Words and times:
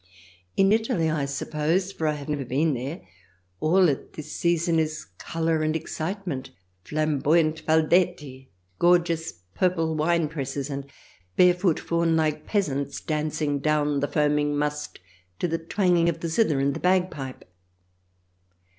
In 0.57 0.71
Italy, 0.71 1.11
I 1.11 1.25
suppose— 1.25 1.91
for 1.91 2.07
I 2.07 2.13
have 2.13 2.27
never 2.27 2.43
been 2.43 2.73
there— 2.73 3.07
all 3.59 3.87
at 3.87 4.13
this 4.13 4.31
season 4.31 4.79
is 4.79 5.05
colour 5.19 5.61
and 5.61 5.75
excitement, 5.75 6.49
flam 6.83 7.19
boyant 7.21 7.61
faldetti, 7.63 8.47
gorgeous 8.79 9.31
purple 9.53 9.95
winepresses 9.95 10.71
and 10.71 10.87
barefoot, 11.35 11.79
faun 11.79 12.15
like 12.15 12.47
peasants 12.47 12.99
dancing 12.99 13.59
down 13.59 13.99
the 13.99 14.07
foam 14.07 14.39
ing 14.39 14.57
must 14.57 14.97
to 15.37 15.47
the 15.47 15.59
twanging 15.59 16.09
of 16.09 16.21
the 16.21 16.29
zither 16.29 16.59
and 16.59 16.73
the 16.73 16.79
bagpipe. 16.79 17.45